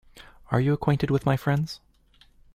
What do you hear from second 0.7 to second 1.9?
acquainted with my friends?